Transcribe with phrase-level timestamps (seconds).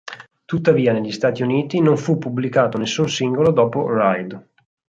[0.45, 4.49] Tuttavia, negli Stati Uniti non fu pubblicato nessun singolo dopo "Ride".